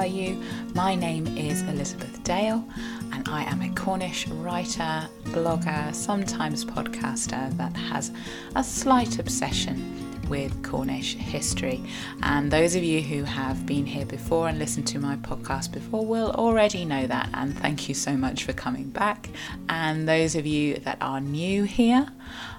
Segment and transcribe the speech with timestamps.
[0.00, 0.42] are you?
[0.74, 2.66] My name is Elizabeth Dale,
[3.12, 8.10] and I am a Cornish writer, blogger, sometimes podcaster that has
[8.56, 11.84] a slight obsession with Cornish history.
[12.22, 16.06] And those of you who have been here before and listened to my podcast before
[16.06, 17.28] will already know that.
[17.34, 19.28] And thank you so much for coming back.
[19.68, 22.06] And those of you that are new here,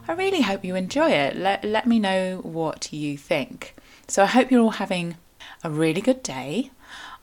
[0.08, 1.38] I really hope you enjoy it.
[1.38, 3.73] Let, let me know what you think.
[4.08, 5.17] So I hope you're all having
[5.64, 6.70] a really good day.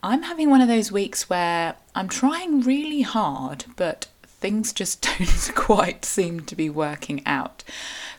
[0.03, 5.55] I'm having one of those weeks where I'm trying really hard, but things just don't
[5.55, 7.65] quite seem to be working out.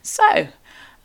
[0.02, 0.50] So,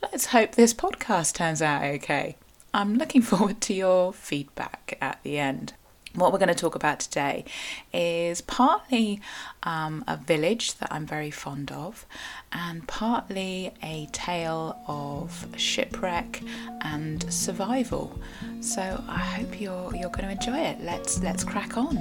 [0.02, 2.36] let's hope this podcast turns out okay.
[2.72, 5.74] I'm looking forward to your feedback at the end.
[6.14, 7.44] What we're going to talk about today
[7.92, 9.20] is partly
[9.64, 12.06] um, a village that I'm very fond of,
[12.52, 16.40] and partly a tale of shipwreck
[16.82, 18.16] and survival.
[18.60, 20.80] So I hope you're you're going to enjoy it.
[20.80, 21.96] Let's let's crack on.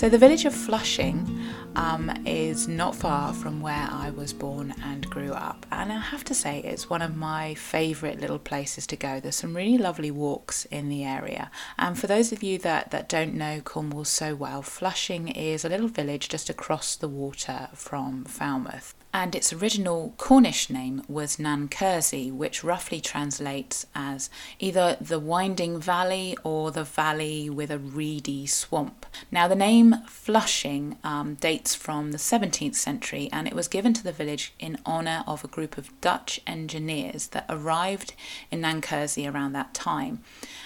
[0.00, 1.29] So, the village of Flushing
[1.76, 6.24] um, is not far from where I was born and grew up, and I have
[6.24, 9.20] to say it's one of my favourite little places to go.
[9.20, 13.08] There's some really lovely walks in the area, and for those of you that, that
[13.08, 18.24] don't know Cornwall so well, Flushing is a little village just across the water from
[18.24, 25.80] Falmouth and its original Cornish name was Nankersey, which roughly translates as either the winding
[25.80, 29.06] valley or the valley with a reedy swamp.
[29.30, 34.04] Now, the name Flushing um, dates from the 17th century and it was given to
[34.04, 38.14] the village in honour of a group of Dutch engineers that arrived
[38.50, 40.22] in Nankersey around that time,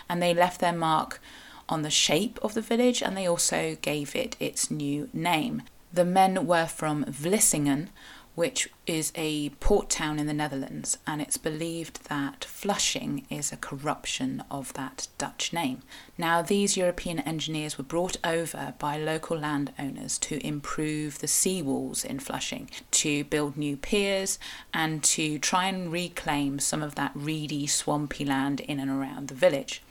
[0.08, 1.20] and they left their mark
[1.68, 5.62] on the shape of the village and they also gave it its new name.
[5.92, 7.88] The men were from Vlissingen,
[8.34, 13.56] which is a port town in the Netherlands, and it's believed that Flushing is a
[13.56, 15.82] corruption of that Dutch name.
[16.18, 22.18] Now, these European engineers were brought over by local landowners to improve the seawalls in
[22.18, 24.38] Flushing, to build new piers,
[24.72, 29.34] and to try and reclaim some of that reedy, swampy land in and around the
[29.34, 29.82] village.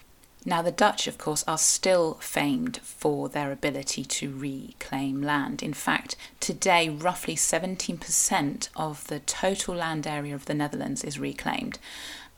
[0.45, 5.63] Now, the Dutch, of course, are still famed for their ability to reclaim land.
[5.63, 11.79] In fact, today, roughly 17% of the total land area of the Netherlands is reclaimed,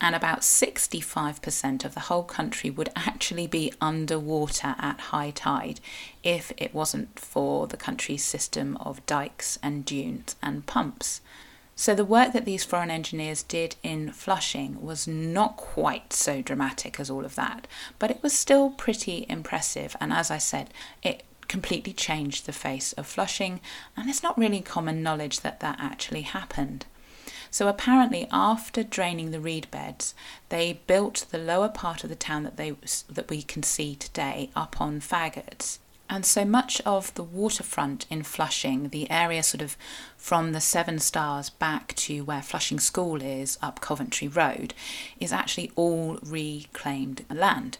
[0.00, 5.80] and about 65% of the whole country would actually be underwater at high tide
[6.22, 11.22] if it wasn't for the country's system of dikes and dunes and pumps.
[11.78, 16.98] So, the work that these foreign engineers did in Flushing was not quite so dramatic
[16.98, 17.66] as all of that,
[17.98, 19.94] but it was still pretty impressive.
[20.00, 20.70] And as I said,
[21.02, 23.60] it completely changed the face of Flushing,
[23.94, 26.86] and it's not really common knowledge that that actually happened.
[27.50, 30.14] So apparently, after draining the reed beds,
[30.48, 32.70] they built the lower part of the town that they
[33.10, 35.78] that we can see today up on faggots.
[36.08, 39.76] And so much of the waterfront in Flushing, the area sort of
[40.16, 44.72] from the Seven Stars back to where Flushing School is up Coventry Road,
[45.18, 47.78] is actually all reclaimed land.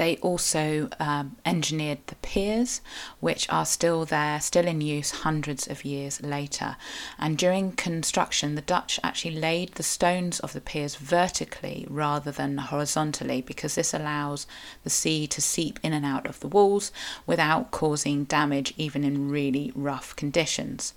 [0.00, 2.80] They also um, engineered the piers,
[3.20, 6.78] which are still there, still in use hundreds of years later.
[7.18, 12.56] And during construction, the Dutch actually laid the stones of the piers vertically rather than
[12.56, 14.46] horizontally because this allows
[14.84, 16.92] the sea to seep in and out of the walls
[17.26, 20.94] without causing damage, even in really rough conditions.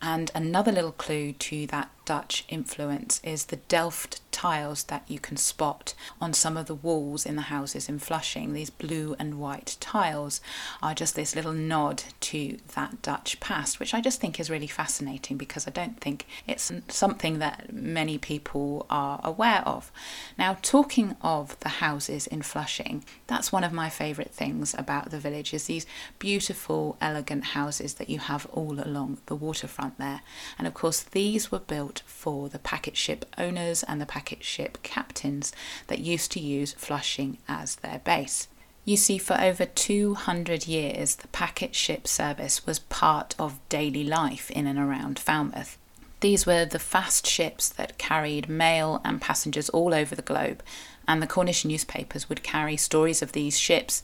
[0.00, 5.36] And another little clue to that Dutch influence is the Delft tiles that you can
[5.36, 8.52] spot on some of the walls in the houses in Flushing.
[8.52, 10.40] These blue and white tiles
[10.82, 14.66] are just this little nod to that Dutch past, which I just think is really
[14.66, 19.92] fascinating because I don't think it's something that many people are aware of.
[20.36, 25.20] Now, talking of the houses in Flushing, that's one of my favourite things about the
[25.20, 25.86] village is these
[26.18, 30.22] beautiful, elegant houses that you have all along the waterfront there.
[30.58, 34.42] And of course, these were built built for the packet ship owners and the packet
[34.42, 35.52] ship captains
[35.88, 38.48] that used to use Flushing as their base.
[38.84, 44.50] You see, for over 200 years, the packet ship service was part of daily life
[44.50, 45.76] in and around Falmouth.
[46.20, 50.62] These were the fast ships that carried mail and passengers all over the globe,
[51.06, 54.02] and the Cornish newspapers would carry stories of these ships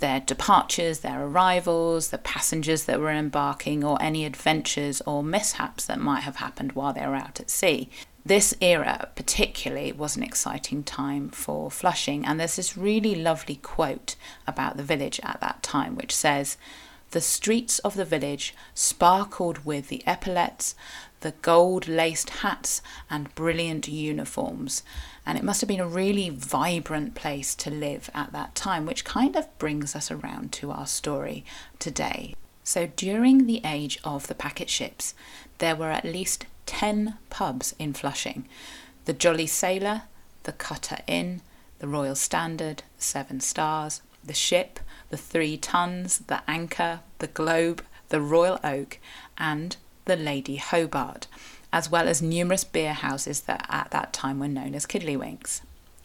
[0.00, 6.00] their departures, their arrivals, the passengers that were embarking, or any adventures or mishaps that
[6.00, 7.88] might have happened while they were out at sea.
[8.26, 14.16] This era, particularly, was an exciting time for Flushing, and there's this really lovely quote
[14.46, 16.56] about the village at that time, which says,
[17.10, 20.74] The streets of the village sparkled with the epaulets,
[21.24, 24.82] the gold laced hats and brilliant uniforms.
[25.24, 29.06] And it must have been a really vibrant place to live at that time, which
[29.06, 31.42] kind of brings us around to our story
[31.78, 32.36] today.
[32.62, 35.14] So, during the age of the packet ships,
[35.58, 38.46] there were at least 10 pubs in Flushing
[39.06, 40.02] the Jolly Sailor,
[40.42, 41.40] the Cutter Inn,
[41.78, 44.78] the Royal Standard, Seven Stars, the Ship,
[45.08, 48.98] the Three Tuns, the Anchor, the Globe, the Royal Oak,
[49.38, 51.26] and the Lady Hobart,
[51.72, 55.60] as well as numerous beer houses that at that time were known as Kiddlywinks.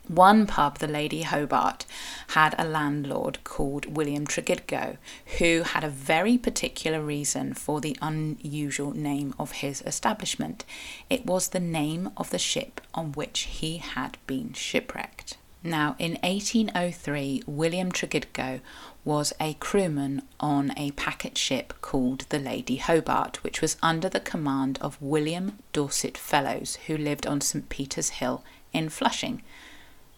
[0.07, 1.85] One pub, the Lady Hobart,
[2.29, 4.97] had a landlord called William Tregidgo,
[5.37, 10.65] who had a very particular reason for the unusual name of his establishment.
[11.11, 15.37] It was the name of the ship on which he had been shipwrecked.
[15.63, 18.61] Now, in 1803, William Tregidgo
[19.03, 24.21] was a crewman on a packet ship called the Lady Hobart, which was under the
[24.21, 27.67] command of William Dorset Fellowes, who lived on St.
[27.67, 28.41] Peter's Hill
[28.71, 29.41] in Flushing.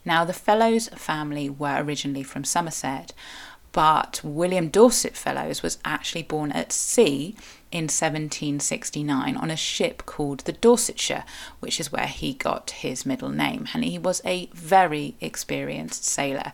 [0.06, 3.14] Now, the Fellowes family were originally from Somerset,
[3.72, 7.36] but William Dorset Fellowes was actually born at sea
[7.72, 11.24] in 1769 on a ship called the Dorsetshire,
[11.60, 13.68] which is where he got his middle name.
[13.74, 16.52] And he was a very experienced sailor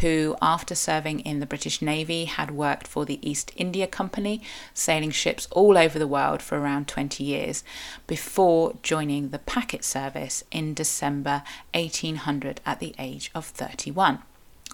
[0.00, 4.42] who, after serving in the British Navy, had worked for the East India Company,
[4.74, 7.64] sailing ships all over the world for around 20 years
[8.06, 11.42] before joining the packet service in December
[11.74, 14.18] 1800 at the age of 31.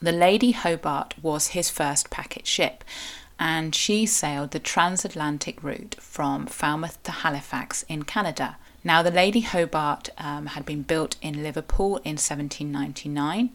[0.00, 2.82] The Lady Hobart was his first packet ship,
[3.42, 8.56] and she sailed the transatlantic route from Falmouth to Halifax in Canada.
[8.84, 13.50] Now, the Lady Hobart um, had been built in Liverpool in 1799,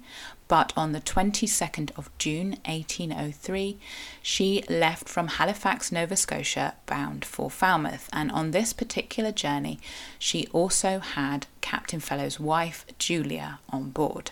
[0.50, 3.78] but on the 22nd of June 1803,
[4.22, 8.10] she left from Halifax, Nova Scotia, bound for Falmouth.
[8.12, 9.80] And on this particular journey,
[10.20, 14.32] she also had Captain Fellow's wife, Julia, on board.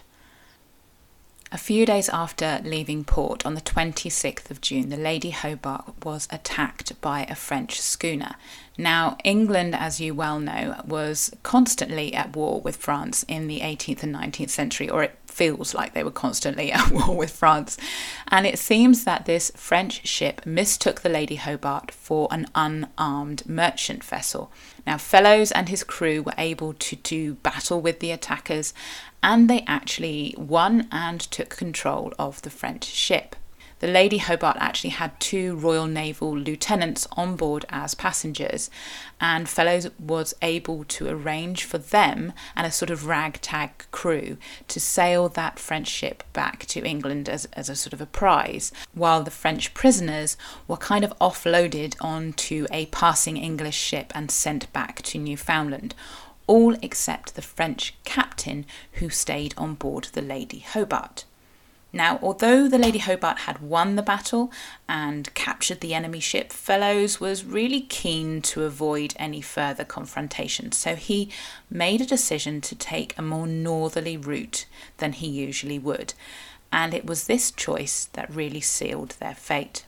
[1.51, 6.27] A few days after leaving port on the 26th of June, the Lady Hobart was
[6.31, 8.36] attacked by a French schooner.
[8.77, 14.03] Now, England, as you well know, was constantly at war with France in the 18th
[14.03, 17.77] and 19th century, or it feels like they were constantly at war with France.
[18.27, 24.03] And it seems that this French ship mistook the Lady Hobart for an unarmed merchant
[24.03, 24.51] vessel.
[24.85, 28.73] Now, Fellowes and his crew were able to do battle with the attackers,
[29.23, 33.35] and they actually won and took control of the French ship.
[33.85, 38.71] The Lady Hobart actually had two Royal Naval lieutenants on board as passengers,
[39.21, 44.37] and Fellowes was able to arrange for them and a sort of ragtag crew
[44.69, 48.71] to sail that French ship back to England as, as a sort of a prize,
[48.95, 50.35] while the French prisoners
[50.67, 55.93] were kind of offloaded onto a passing English ship and sent back to Newfoundland
[56.47, 61.25] all except the French captain who stayed on board the Lady Hobart.
[61.95, 64.51] Now, although the Lady Hobart had won the battle
[64.89, 70.98] and captured the enemy ship, Fellowes was really keen to avoid any further confrontation, so
[70.98, 71.31] he
[71.69, 74.65] made a decision to take a more northerly route
[74.98, 76.13] than he usually would,
[76.69, 79.86] and it was this choice that really sealed their fate.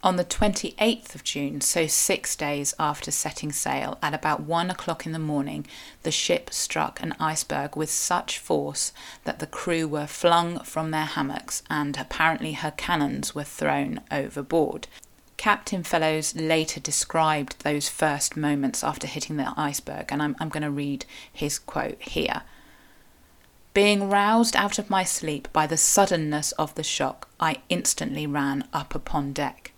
[0.00, 5.04] On the 28th of June, so six days after setting sail, at about one o'clock
[5.04, 5.66] in the morning,
[6.04, 8.92] the ship struck an iceberg with such force
[9.24, 14.86] that the crew were flung from their hammocks and apparently her cannons were thrown overboard.
[15.36, 20.62] Captain Fellowes later described those first moments after hitting the iceberg, and I'm, I'm going
[20.62, 22.42] to read his quote here.
[23.74, 28.62] Being roused out of my sleep by the suddenness of the shock, I instantly ran
[28.72, 29.72] up upon deck.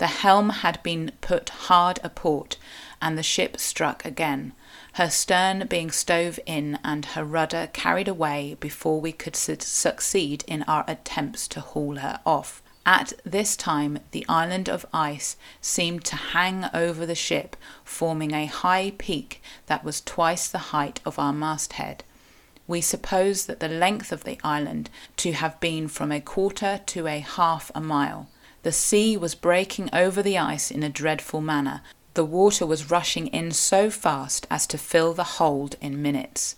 [0.00, 2.56] The helm had been put hard a port,
[3.02, 4.54] and the ship struck again,
[4.94, 10.42] her stern being stove in and her rudder carried away before we could su- succeed
[10.46, 12.62] in our attempts to haul her off.
[12.86, 17.54] At this time, the island of ice seemed to hang over the ship,
[17.84, 22.04] forming a high peak that was twice the height of our masthead.
[22.66, 24.88] We suppose that the length of the island
[25.18, 28.30] to have been from a quarter to a half a mile.
[28.62, 31.82] The sea was breaking over the ice in a dreadful manner.
[32.14, 36.56] The water was rushing in so fast as to fill the hold in minutes.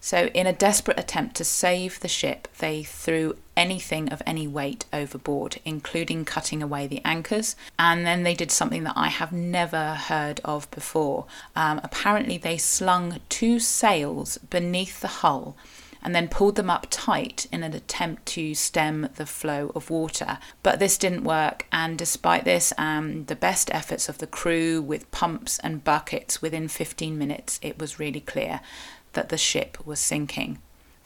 [0.00, 4.84] So, in a desperate attempt to save the ship, they threw anything of any weight
[4.92, 7.54] overboard, including cutting away the anchors.
[7.78, 11.26] And then they did something that I have never heard of before.
[11.54, 15.56] Um, apparently, they slung two sails beneath the hull
[16.02, 20.38] and then pulled them up tight in an attempt to stem the flow of water.
[20.62, 25.10] But this didn't work, and despite this, um, the best efforts of the crew with
[25.10, 28.60] pumps and buckets, within 15 minutes it was really clear
[29.12, 30.58] that the ship was sinking.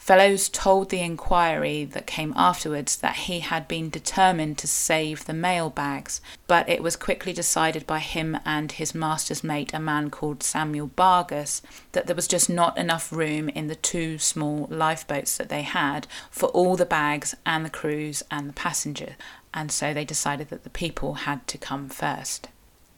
[0.06, 5.34] Fellowes told the inquiry that came afterwards that he had been determined to save the
[5.34, 10.08] mail bags, but it was quickly decided by him and his master's mate, a man
[10.08, 11.60] called Samuel Bargus,
[11.90, 16.06] that there was just not enough room in the two small lifeboats that they had
[16.30, 19.16] for all the bags and the crews and the passenger,
[19.52, 22.46] and so they decided that the people had to come first.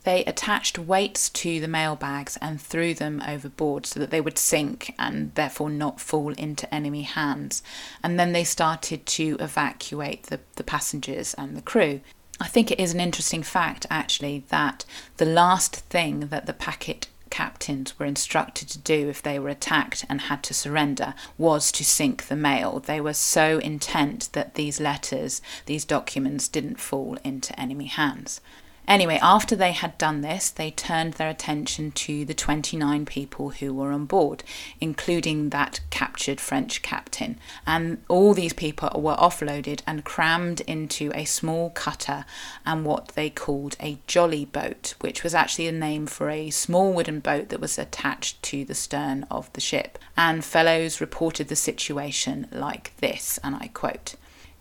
[0.05, 4.39] They attached weights to the mail bags and threw them overboard so that they would
[4.39, 7.63] sink and therefore not fall into enemy hands.
[8.03, 12.01] And then they started to evacuate the, the passengers and the crew.
[12.41, 14.85] I think it is an interesting fact, actually, that
[15.17, 20.05] the last thing that the packet captains were instructed to do if they were attacked
[20.09, 22.81] and had to surrender was to sink the mail.
[22.81, 28.41] They were so intent that these letters, these documents, didn't fall into enemy hands.
[28.89, 33.75] Anyway, after they had done this, they turned their attention to the 29 people who
[33.75, 34.43] were on board,
[34.81, 37.39] including that captured French captain.
[37.67, 42.25] And all these people were offloaded and crammed into a small cutter
[42.65, 46.95] and what they called a jolly boat, which was actually a name for a small
[46.95, 49.99] wooden boat that was attached to the stern of the ship.
[50.17, 54.15] And Fellowes reported the situation like this, and I quote.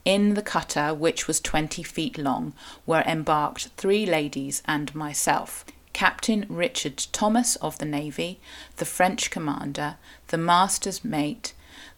[0.08, 2.54] In the cutter, which was 20 feet long,
[2.86, 5.66] were embarked three ladies and myself.
[5.92, 8.40] Captain Richard Thomas of the Navy,
[8.78, 9.98] the French commander,
[10.28, 11.54] the master's mate,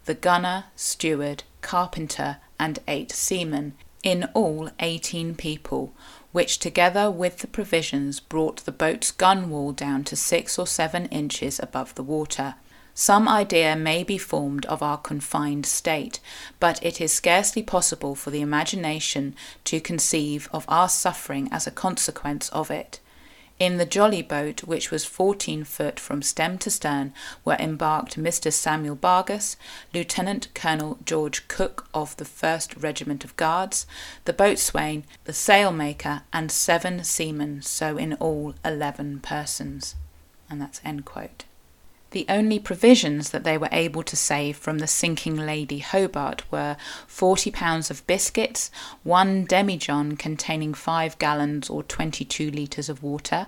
[0.06, 5.94] the gunner, steward, carpenter, and eight seamen, in all 18 people,
[6.32, 11.60] which together with the provisions brought the boat's gunwale down to six or seven inches
[11.60, 12.56] above the water.
[13.00, 16.20] Some idea may be formed of our confined state,
[16.60, 21.72] but it is scarcely possible for the imagination to conceive of our suffering as a
[21.72, 23.00] consequence of it.
[23.58, 27.13] In the jolly boat, which was 14 foot from stem to stern,
[27.46, 28.51] were embarked Mr.
[28.51, 29.56] Samuel Bargus,
[29.94, 33.88] Lieutenant Colonel George Cooke of the 1st Regiment of Guards,
[34.25, 39.96] the boatswain, the sailmaker, and seven seamen, so in all 11 persons.
[40.50, 41.46] And that's end quote.
[42.12, 46.75] The only provisions that they were able to save from the sinking Lady Hobart were
[47.06, 48.72] forty pounds of biscuits,
[49.04, 53.46] one demijohn containing five gallons or twenty two litres of water,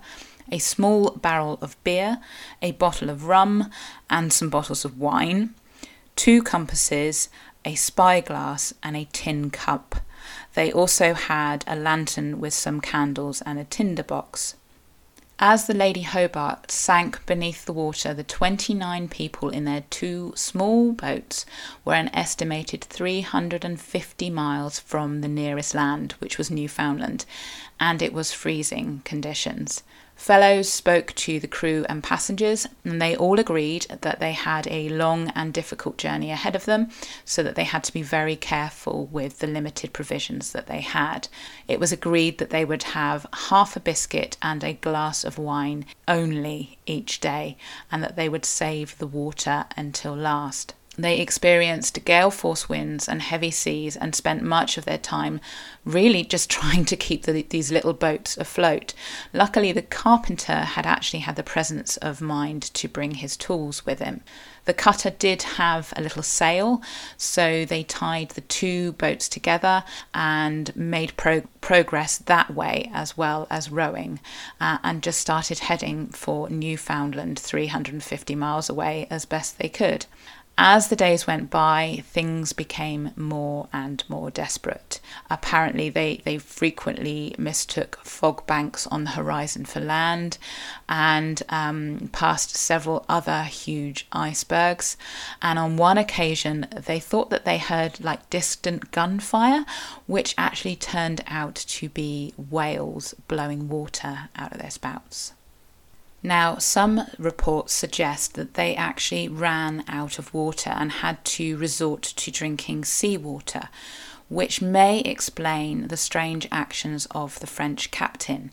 [0.52, 2.20] a small barrel of beer,
[2.62, 3.72] a bottle of rum,
[4.12, 5.56] and some bottles of wine,
[6.16, 7.30] two compasses,
[7.66, 9.96] a spyglass, and a tin cup.
[10.54, 14.56] They also had a lantern with some candles and a tinder box.
[15.44, 20.92] As the Lady Hobart sank beneath the water, the 29 people in their two small
[20.92, 21.48] boats
[21.84, 27.26] were an estimated 350 miles from the nearest land, which was Newfoundland,
[27.80, 29.82] and it was freezing conditions.
[30.22, 34.88] Fellowes spoke to the crew and passengers, and they all agreed that they had a
[34.90, 36.92] long and difficult journey ahead of them,
[37.26, 41.28] so that they had to be very careful with the limited provisions that they had.
[41.68, 45.88] It was agreed that they would have half a biscuit and a glass of wine
[46.08, 47.58] only each day,
[47.92, 50.76] and that they would save the water until last.
[50.98, 55.40] They experienced gale force winds and heavy seas and spent much of their time
[55.86, 58.94] really just trying to keep the, these little boats afloat.
[59.32, 64.00] Luckily, the carpenter had actually had the presence of mind to bring his tools with
[64.00, 64.22] him.
[64.66, 66.82] The cutter did have a little sail,
[67.18, 69.84] so they tied the two boats together
[70.14, 74.20] and made pro- progress that way as well as rowing,
[74.60, 80.06] uh, and just started heading for Newfoundland, 350 miles away, as best they could.
[80.58, 85.00] As the days went by, things became more and more desperate.
[85.30, 90.38] Apparently, they, they frequently mistook fog banks on the horizon for land
[90.88, 94.98] and um, passed several other huge icebergs.
[95.42, 99.66] And on one occasion, they thought that they heard like distant gunfire,
[100.06, 105.34] which actually turned out to be whales blowing water out of their spouts.
[106.24, 112.04] Now, some reports suggest that they actually ran out of water and had to resort
[112.04, 113.70] to drinking seawater,
[114.30, 118.52] which may explain the strange actions of the French captain.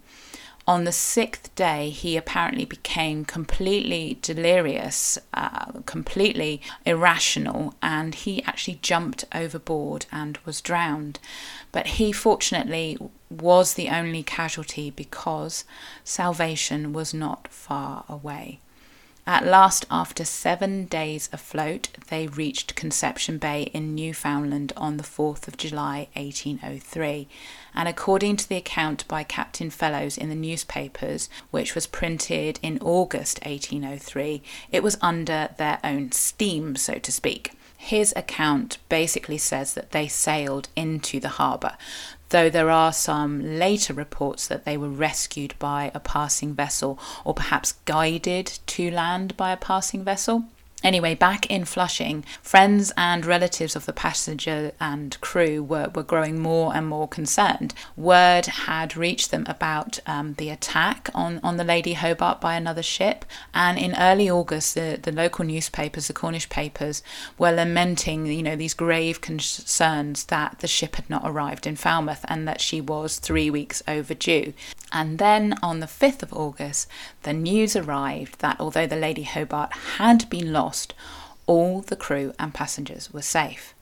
[0.69, 8.79] On the sixth day, he apparently became completely delirious, uh, completely irrational, and he actually
[8.83, 11.21] jumped overboard and was drowned.
[11.73, 12.99] But he fortunately
[13.31, 15.65] was the only casualty because
[16.05, 18.61] salvation was not far away.
[19.29, 25.47] At last, after seven days afloat, they reached Conception Bay in Newfoundland on the 4th
[25.47, 27.29] of July 1803.
[27.75, 32.79] And according to the account by Captain Fellowes in the newspapers, which was printed in
[32.81, 34.43] August 1803,
[34.73, 37.53] it was under their own steam, so to speak.
[37.77, 41.77] His account basically says that they sailed into the harbour,
[42.31, 47.35] though there are some later reports that they were rescued by a passing vessel or
[47.35, 50.45] perhaps guided to land by a passing vessel.
[50.85, 56.39] Anyway, back in Flushing, friends and relatives of the passenger and crew were, were growing
[56.39, 57.75] more and more concerned.
[57.97, 62.83] Word had reached them about um, the attack on, on the Lady Hobart by another
[62.83, 67.03] ship, and in early August, the, the local newspapers, the Cornish papers,
[67.39, 72.25] were lamenting, you know, these grave concerns that the ship had not arrived in Falmouth
[72.29, 74.53] and that she was three weeks overdue.
[74.93, 76.89] And then on the 5th of August,
[77.23, 80.95] the news arrived that although the Lady Hobart had been lost,
[81.47, 83.75] all the crew and passengers were safe.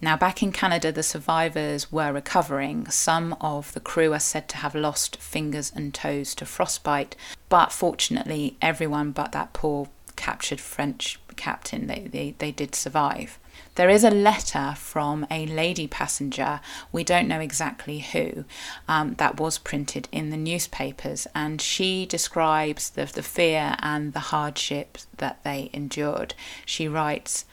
[0.00, 2.86] Now, back in Canada, the survivors were recovering.
[2.90, 7.14] Some of the crew are said to have lost fingers and toes to frostbite,
[7.48, 13.38] but fortunately, everyone but that poor captured French captain, they, they, they did survive.
[13.74, 16.60] There is a letter from a lady passenger,
[16.90, 18.44] we don't know exactly who,
[18.86, 24.20] um, that was printed in the newspapers, and she describes the, the fear and the
[24.30, 26.34] hardships that they endured.
[26.66, 27.46] She writes,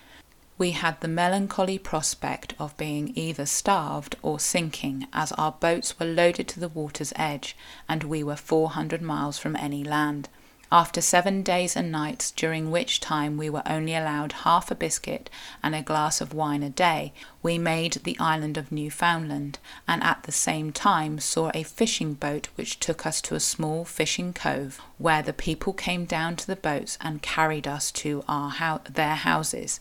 [0.60, 6.06] we had the melancholy prospect of being either starved or sinking, as our boats were
[6.06, 7.56] loaded to the water's edge,
[7.88, 10.28] and we were 400 miles from any land.
[10.72, 15.28] After seven days and nights, during which time we were only allowed half a biscuit
[15.64, 17.12] and a glass of wine a day,
[17.42, 19.58] we made the island of Newfoundland,
[19.88, 23.84] and at the same time saw a fishing boat which took us to a small
[23.84, 28.80] fishing cove, where the people came down to the boats and carried us to our
[28.88, 29.80] their houses.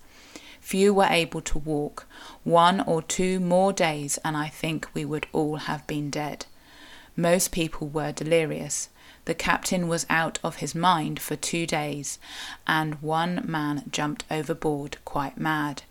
[0.59, 2.07] Few were able to walk.
[2.45, 6.47] One or two more days, and I think we would all have been dead.
[7.15, 8.89] Most people were delirious.
[9.29, 12.19] The captain was out of his mind for two days,
[12.67, 15.83] and one man jumped overboard quite mad.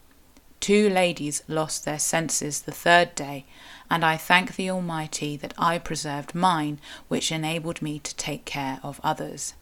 [0.60, 3.46] Two ladies lost their senses the third day,
[3.92, 8.80] and I thank the Almighty that I preserved mine, which enabled me to take care
[8.82, 9.54] of others.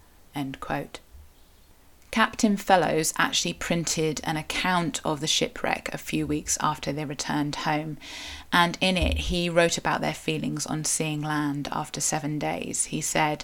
[2.15, 7.53] Captain Fellowes actually printed an account of the shipwreck a few weeks after they returned
[7.67, 7.97] home,
[8.53, 12.85] and in it he wrote about their feelings on seeing land after seven days.
[12.85, 13.43] He said,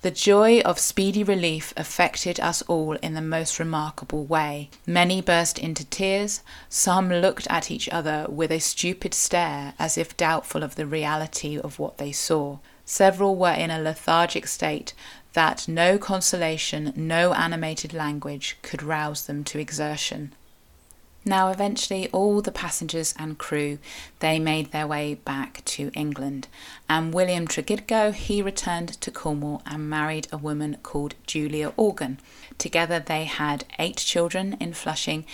[0.00, 4.68] the joy of speedy relief affected us all in the most remarkable way.
[4.84, 10.16] Many burst into tears, some looked at each other with a stupid stare as if
[10.16, 12.58] doubtful of the reality of what they saw.
[12.84, 14.92] Several were in a lethargic state
[15.32, 20.32] that no consolation, no animated language could rouse them to exertion.
[21.24, 23.78] Now, eventually, all the passengers and crew
[24.18, 26.48] they made their way back to England,
[26.88, 32.18] and William Tregidgo he returned to Cornwall and married a woman called Julia Organ.
[32.58, 35.24] Together, they had eight children in Flushing,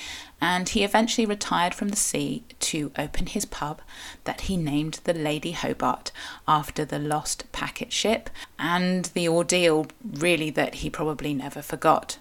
[0.43, 3.81] and he eventually retired from the sea to open his pub
[4.25, 6.13] that he named the Lady Hobart
[6.47, 12.19] after the lost packet ship and the ordeal really that he probably never forgot.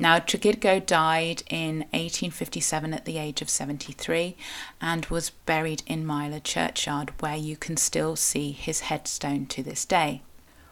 [0.00, 4.36] Now, Tregidgo died in 1857 at the age of 73
[4.80, 9.84] and was buried in Mylor churchyard, where you can still see his headstone to this
[9.84, 10.22] day.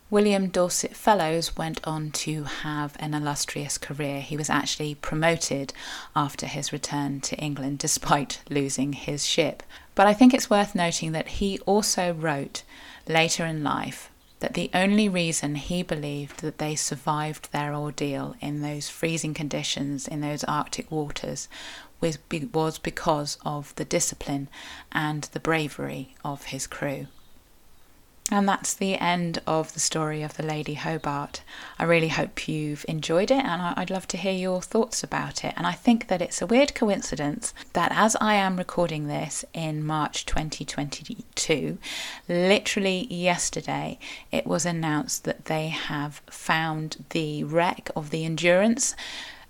[0.08, 4.20] William Dorset Fellowes went on to have an illustrious career.
[4.20, 5.72] He was actually promoted
[6.14, 9.64] after his return to England, despite losing his ship.
[9.96, 12.62] But I think it's worth noting that he also wrote
[13.08, 14.08] later in life
[14.40, 20.06] that the only reason he believed that they survived their ordeal in those freezing conditions
[20.06, 21.48] in those Arctic waters
[22.00, 22.18] was,
[22.78, 24.48] because of the discipline
[24.92, 27.06] and the bravery of his crew.
[28.30, 31.42] And that's the end of the story of the Lady Hobart.
[31.78, 35.54] I really hope you've enjoyed it and I'd love to hear your thoughts about it.
[35.56, 39.86] And I think that it's a weird coincidence that as I am recording this in
[39.86, 41.78] March 2022,
[42.28, 43.98] literally yesterday,
[44.32, 48.96] it was announced that they have found the wreck of the Endurance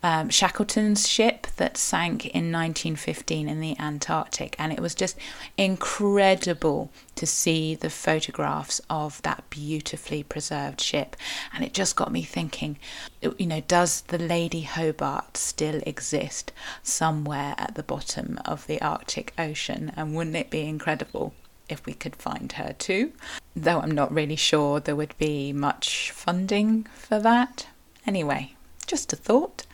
[0.03, 5.17] um, Shackleton's ship that sank in 1915 in the Antarctic, and it was just
[5.57, 11.17] incredible to see the photographs of that beautifully preserved ship.
[11.53, 12.79] And it just got me thinking,
[13.21, 19.33] you know, does the Lady Hobart still exist somewhere at the bottom of the Arctic
[19.39, 19.93] Ocean?
[19.97, 21.35] And wouldn't it be incredible?
[21.69, 23.13] If we could find her too,
[23.57, 27.67] though I'm not really sure there would be much funding for that.
[28.07, 28.55] Anyway,
[28.87, 29.67] Just a thought.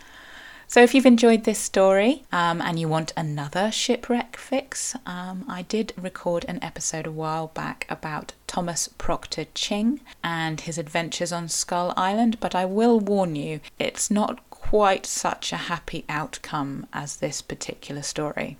[0.73, 5.61] So, if you've enjoyed this story um, and you want another shipwreck fix, um, I
[5.61, 11.51] did record an episode a while back about Thomas Proctor Ching and his adventures on
[11.51, 17.17] Skull Island, but I will warn you, it's not quite such a happy outcome as
[17.17, 18.57] this particular story.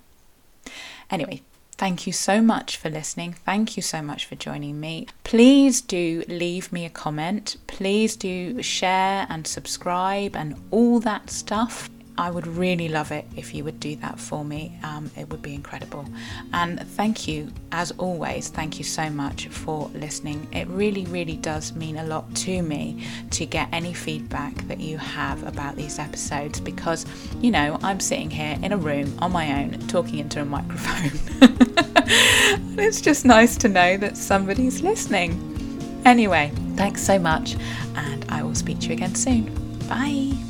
[1.09, 1.41] Anyway,
[1.75, 3.33] Thank you so much for listening.
[3.33, 5.07] Thank you so much for joining me.
[5.23, 7.57] Please do leave me a comment.
[7.65, 11.89] Please do share and subscribe and all that stuff.
[12.17, 14.77] I would really love it if you would do that for me.
[14.83, 16.05] Um, it would be incredible.
[16.53, 20.47] And thank you, as always, thank you so much for listening.
[20.51, 24.97] It really, really does mean a lot to me to get any feedback that you
[24.97, 27.05] have about these episodes because,
[27.41, 31.19] you know, I'm sitting here in a room on my own talking into a microphone.
[32.77, 35.49] it's just nice to know that somebody's listening.
[36.05, 37.55] Anyway, thanks so much,
[37.95, 39.53] and I will speak to you again soon.
[39.87, 40.42] Bye.